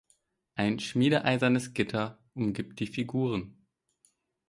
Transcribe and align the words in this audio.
Ein 0.55 0.79
schmiedeeisernes 0.79 1.75
Gitter 1.75 2.17
umgibt 2.33 2.79
die 2.79 2.87
Figuren. 2.87 3.55